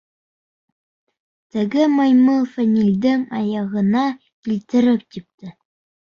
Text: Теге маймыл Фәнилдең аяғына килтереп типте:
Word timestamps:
Теге 1.57 1.83
маймыл 1.97 2.47
Фәнилдең 2.53 3.25
аяғына 3.41 4.05
килтереп 4.49 5.05
типте: 5.17 5.51